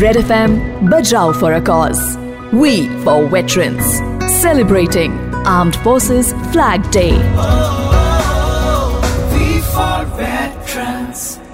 [0.00, 0.52] Red FM
[0.88, 2.16] Bajrao for a cause.
[2.50, 3.98] We for veterans.
[4.40, 5.12] Celebrating
[5.46, 7.12] Armed Forces Flag Day.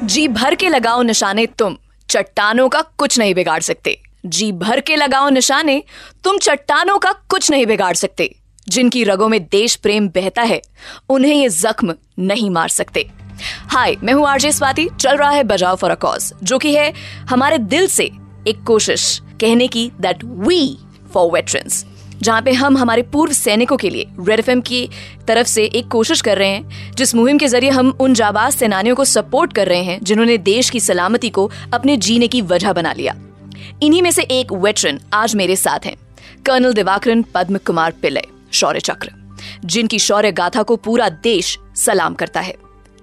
[0.04, 1.76] जी भर के लगाओ निशाने तुम
[2.10, 5.82] चट्टानों का कुछ नहीं बिगाड़ सकते जी भर के लगाओ निशाने,
[6.24, 8.34] तुम चट्टानों का कुछ नहीं बिगाड़ सकते
[8.68, 10.60] जिनकी रगों में देश प्रेम बहता है,
[11.10, 13.08] उन्हें ये जख्म नहीं मार सकते
[13.70, 16.92] हाय, मैं हूँ आरजे स्वाति, चल रहा है बजाओ फॉर अ कॉज जो कि है
[17.30, 18.10] हमारे दिल से
[18.46, 20.76] एक कोशिश, कहने की दैट वी
[21.14, 21.84] फॉर वेटरन्स
[22.22, 24.88] जहाँ पे हम हमारे पूर्व सैनिकों के लिए रेड एफएम की
[25.26, 28.96] तरफ़ से एक कोशिश कर रहे हैं, जिस मुहिम के ज़रिए हम उन जाबाज सेनानियों
[28.96, 32.92] को सपोर्ट कर रहे हैं, जिन्होंने देश की सलामती को अपने जीने की वजह बना
[32.92, 33.14] लिया।
[33.82, 35.96] इन्हीं में से एक वेटरन आज मेरे साथ हैं
[36.46, 39.10] कर्नल दिवाकरन पद्म कुमार पिल्ले, शौर्य चक्र,
[39.64, 42.54] जिनकी शौर्य गाथा को पूरा देश सलाम करता है।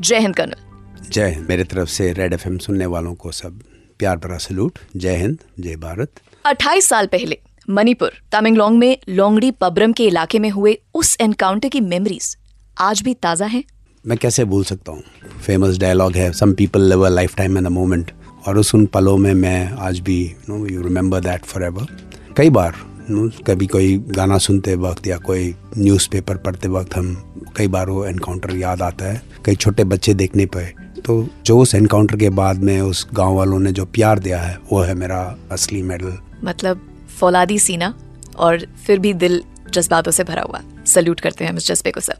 [0.01, 3.59] जय हिंद कर्नल जय हिंद। मेरे तरफ़ से रेड एफएम सुनने वालों को सब
[3.99, 9.93] प्यार भरा सलूट। जय हिंद जय भारत। 28 साल पहले मणिपुर तमिंगलोंग में लोंगड़ी पबरम
[9.93, 12.35] के इलाके में हुए उस एनकाउंटर की मेमोरीज
[12.77, 13.63] आज भी ताज़ा हैं।
[14.05, 15.03] मैं कैसे भूल सकता हूँ?
[15.45, 18.11] फ़ेमस डायलॉग है some people live a lifetime in the moment
[18.47, 21.97] और उस उन पलों में मैं आज भी no you remember that forever
[22.37, 22.75] कई बार
[23.09, 27.13] नो कभी कोई गाना सुनते वक्त या कोई न्यूज़पेपर पढ़ते वक्त हम
[27.57, 30.65] कई बार वो एनकाउंटर याद आता है। कई छोटे बच्चे देखने पे
[31.05, 34.57] तो जो उस एनकाउंटर के बाद में उस गाँव वालों ने जो प्यार दिया है,
[34.71, 36.81] वो है मेरा असली मेडल मतलब
[37.19, 37.93] फौलादी सीना
[38.37, 41.99] और फिर भी दिल जज्बातों से भरा हुआ। सल्यूट करते हैं हम इस जज्बे को
[41.99, 42.17] सर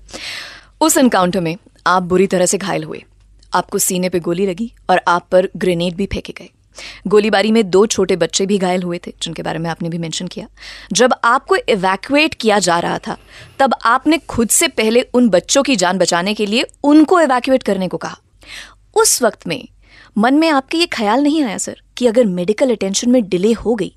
[0.82, 1.56] उस एनकाउंटर में
[1.88, 3.04] आप बुरी तरह से घायल हुए।
[3.54, 6.50] आपको सीने पे गोली लगी और आप पर ग्रेनेड भी फेंके गए।
[7.08, 10.28] गोलीबारी में दो छोटे बच्चे भी घायल हुए थे, जिनके बारे में आपने भी मेंशन
[10.28, 10.48] किया।
[10.92, 13.18] जब आपको इवैक्यूएट किया जा रहा था,
[13.60, 17.88] तब आपने खुद से पहले उन बच्चों की जान बचाने के लिए उनको इवैक्यूएट करने
[17.88, 18.18] को कहा।
[18.96, 19.68] उस वक्त में
[20.18, 23.76] मन में आपके ये ख्याल नहीं आया, सर, कि अगर मेडिकल अटेंशन में डिले हो
[23.76, 23.96] गई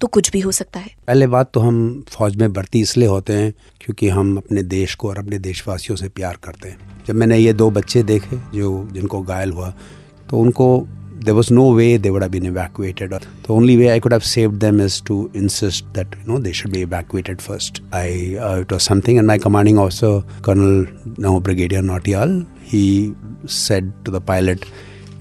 [0.00, 0.90] तो कुछ भी हो सकता है?
[1.06, 5.08] पहले बात तो हम फौज में भर्ती इसलिए होते हैं क्योंकि हम अपने देश को
[5.08, 9.22] और अपने देशवासियों से प्यार करते हैं। जब मैंने ये दो बच्चे देखे जो, जिनको
[9.22, 9.74] घायल हुआ
[10.30, 10.86] तो उनको
[11.19, 13.11] there was no way they would have been evacuated.
[13.11, 16.51] The only way I could have saved them is to insist that you know they
[16.51, 17.81] should be evacuated first.
[17.91, 20.85] I uh, it was something, and my commanding officer, Colonel
[21.17, 23.13] now Brigadier Nautial, he
[23.47, 24.65] said to the pilot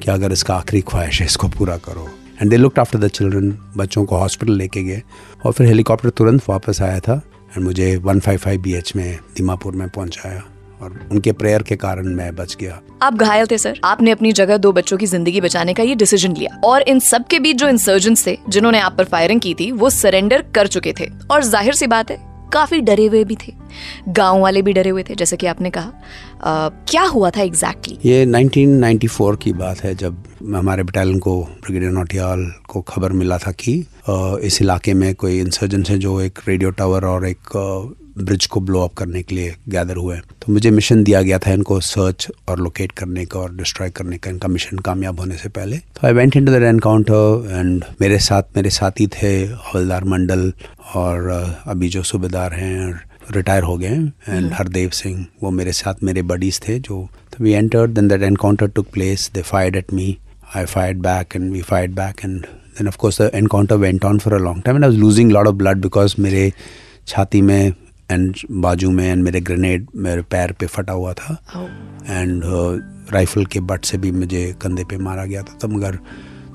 [0.03, 2.09] कि अगर इसका आखिरी ख्वाहिश है इसको पूरा करो
[2.41, 5.03] and they looked after the children बच्चों को हॉस्पिटल लेके गए
[5.47, 7.21] और फिर हेलीकॉप्टर तुरंत वापस आया था
[7.57, 10.43] एंड मुझे 155 बीएच में दीमापुर में पहुंचाया
[10.82, 14.58] और उनके प्रेयर के कारण मैं बच गया। आप घायल थे सर। आपने अपनी जगह
[14.58, 17.70] दो बच्चों की ज़िंदगी बचाने का ये डिसीज़न लिया। और इन सब के बीच जो
[17.70, 21.74] इंसर्जेंट्स थे जिन्होंने आप पर फायरिंग की थी वो सरेंडर कर चुके थे। और ज़ाहिर
[21.74, 23.52] सी बात है काफ़ी डरे हुए भी थे।
[24.10, 25.92] गाँव वाले भी डरे हुए थे जैसे कि आपने कहा।
[26.44, 28.12] आ, क्या हुआ था एग्जैक्टली exactly?
[28.12, 30.24] ये 1994 की बात है जब
[30.56, 33.74] हमारे बटालियन को ब्रिगेडियर नोटियाल को खबर मिला था कि
[34.44, 37.50] इस इलाके में कोई इंसर्जेंस है जो एक रेडियो टावर और एक
[38.22, 41.52] ब्रिज को ब्लो अप करने के लिए गैदर हुए तो मुझे मिशन दिया गया था
[41.54, 45.50] इनको सर्च और लोकेट करने का और डिस्ट्रॉय करने का इनका मिशन कामयाब होने से
[45.50, 50.52] पहले। तो I went into the encounter and मेरे साथ मेरे साथी थे हवलदार मंडल
[50.96, 51.30] और
[51.66, 56.22] अभी जो सूबेदार हैं रिटायर हो गए एंड हम्म। हरदेव सिंह वो मेरे साथ मेरे
[56.32, 60.18] बडीज थे जो तो we enter then that encounter took place they fired at me
[60.56, 62.46] I fired back and we fired back and
[62.78, 65.32] then of course the encounter went on for a long time and I was losing
[65.32, 66.52] a lot of blood because मेरे
[67.08, 67.74] छाती में
[68.12, 71.38] and बाजू में and मेरे grenade मेरे पैर पे फटा हुआ था।
[72.10, 73.14] And oh.
[73.14, 76.00] राइफल uh, के बट से भी मुझे कंधे पे मारा गया था। तो मगर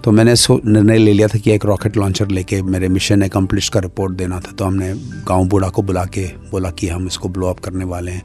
[0.04, 3.68] तो मैंने सो निर्णय ले लिया था कि एक रॉकेट लॉन्चर लेके मेरे मिशन एकम्प्लिश
[3.68, 4.92] का रिपोर्ट देना था। तो हमने
[5.28, 8.22] गाँव बूढ़ा को बुला के बोला कि हम इसको ब्लो अप करने वाले हैं।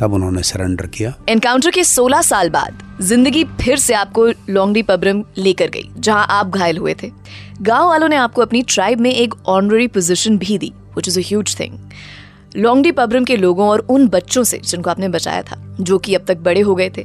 [0.00, 5.24] तब उन्होंने सरेंडर किया। एनकाउंटर के 16 साल बाद ज़िंदगी फिर से आपको लोंगडी पब्रम
[5.38, 7.10] लेकर गई जहाँ आप घायल हुए थे।
[7.62, 11.22] गाँव वालों ने आपको अपनी ट्राइब में एक ऑनररी पोजीशन भी दी which is a
[11.26, 11.78] huge thing
[12.56, 16.24] लोंगडी पबरम के लोगों और उन बच्चों से जिनको आपने बचाया था। जो कि अब
[16.28, 17.04] तक बड़े हो गए थे।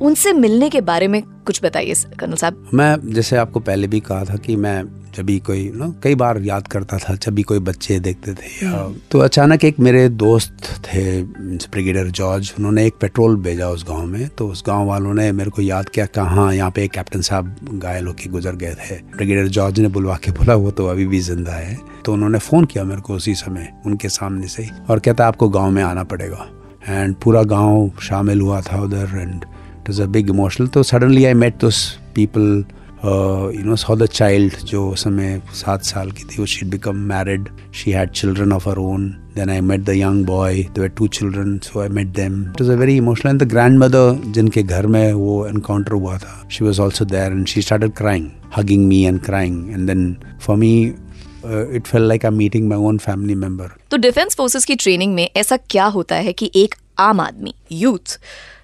[0.00, 4.24] उनसे मिलने के बारे में कुछ बताइए कर्नल साहब। मैं जैसे आपको पहले भी कहा
[4.24, 4.82] था कि मैं
[5.14, 8.66] जब भी कोई ना कई बार याद करता था जब भी कोई बच्चे देखते थे
[8.66, 14.06] हम्म। तो अचानक एक मेरे दोस्त थे ब्रिगेडियर जॉर्ज उन्होंने एक पेट्रोल भेजा उस गाँव
[14.06, 17.20] में तो उस गाँव वालों ने मेरे को याद किया कहाँ यहाँ पे एक कैप्टन
[17.20, 21.06] साहब घायल होकर गुजर गए थे। ब्रिगेडियर जॉर्ज ने बुलवा के बोला वो तो अभी
[21.06, 25.00] भी ज़िंदा है। तो उन्होंने फ़ोन किया मेरे को उसी समय उनके सामने से और
[25.00, 26.48] कहता आपको गाँव में आना पड़ेगा।
[26.88, 31.24] एंड पूरा गाँव शामिल हुआ था उधर and it was a big emotional तो suddenly
[31.24, 32.64] I met those people
[33.04, 36.96] you know saw the child जो उस समय सात साल की थी वो she become
[37.12, 41.06] married she had children of her own then I met the young boy their two
[41.18, 43.48] children so I met them it was a very emotional and the
[43.78, 47.92] grandmother जिनके घर में वो एनकाउंटर हुआ था she was also there and she started
[47.96, 49.72] crying hugging me and crying.
[49.72, 50.94] And then for me,
[51.42, 55.28] uh, felt like I meeting my own family member तो defence forces की training में
[55.36, 58.18] ऐसा क्या होता है कि एक आम आदमी यूथ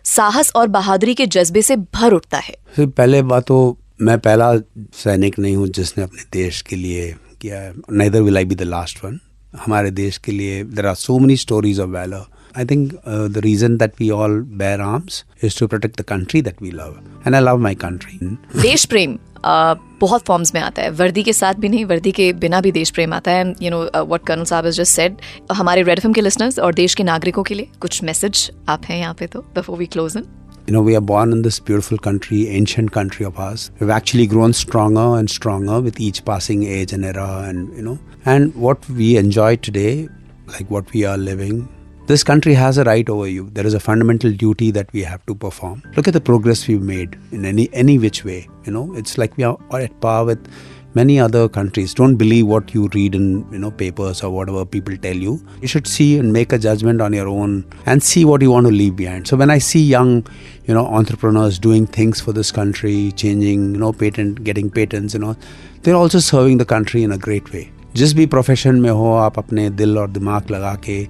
[0.04, 2.54] साहस और बहादुरी के जज्बे से भर उठता है?
[2.78, 4.56] पहले बात तो मैं पहला
[4.94, 8.62] सैनिक नहीं हूँ जिसने अपने देश के लिए किया है neither will I be the
[8.62, 9.18] last one
[9.64, 12.24] हमारे देश के लिए there are so many stories of valour
[12.55, 16.41] I think uh, the reason that we all bear arms is to protect the country
[16.41, 16.97] that we love.
[17.25, 18.19] And I love my country.
[18.61, 22.31] देश प्रेम uh, बहुत forms में आता है वर्दी के साथ भी नहीं वर्दी के
[22.43, 25.17] बिना भी देश प्रेम आता है यू नो व्हाट कर्नल साहब हैज जस्ट सेड
[25.51, 28.99] हमारे रेड एफएम के लिसनर्स और देश के नागरिकों के लिए कुछ मैसेज आप हैं
[28.99, 30.25] यहाँ पे तो before we close in
[30.67, 33.63] You know, we are born in this beautiful country, ancient country of ours.
[33.79, 37.95] We've actually grown stronger and stronger with each passing age and era, and you know,
[38.33, 40.07] and what we enjoy today,
[40.53, 41.59] like what we are living,
[42.08, 43.50] this country has a right over you.
[43.52, 45.82] There is a fundamental duty that we have to perform.
[45.94, 48.48] Look at the progress we've made in any any which way.
[48.64, 50.48] You know, it's like we are at par with
[50.94, 51.92] many other countries.
[51.92, 55.38] Don't believe what you read in you know papers or whatever people tell you.
[55.60, 58.66] You should see and make a judgment on your own and see what you want
[58.68, 59.28] to leave behind.
[59.28, 60.26] So when I see young,
[60.64, 65.20] you know, entrepreneurs doing things for this country, changing, you know, patent, getting patents, you
[65.20, 65.36] know,
[65.82, 67.70] they're also serving the country in a great way.
[67.98, 71.00] जिस भी profession में हो, आप अपने दिल और दिमाग लगा के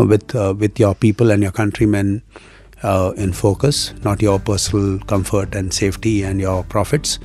[0.00, 1.52] with with your people and your
[1.86, 2.20] countrymen
[3.24, 7.18] in focus not your personal comfort and safety and your profits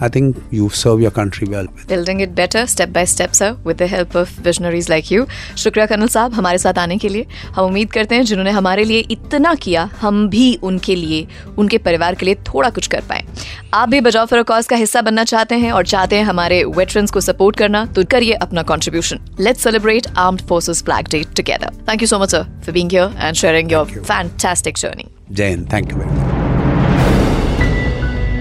[0.00, 1.66] I think you serve your country well.
[1.88, 5.26] Building it better, step by step, sir, with the help of visionaries like you.
[5.64, 9.04] शुक्रिया colonel साहब हमारे साथ आने के लिए। हम उम्मीद करते हैं जिन्होंने हमारे लिए
[9.10, 11.26] इतना किया हम भी उनके लिए
[11.58, 13.24] उनके परिवार के लिए थोड़ा कुछ कर पाए।
[13.74, 17.10] आप भी बजाओ फॉर कॉज का हिस्सा बनना चाहते हैं और चाहते हैं हमारे वेटरन्स
[17.10, 22.02] को सपोर्ट करना तो करिए अपना contribution let's celebrate armed forces flag day together thank
[22.02, 25.92] you so much sir for being here and sharing your fantastic journey Jai Hind thank
[25.92, 26.23] you very much